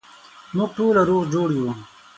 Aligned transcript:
موږ 0.55 0.69
ټوله 0.77 1.01
روغ 1.09 1.23
جوړ 1.33 1.49
یو 1.57 1.69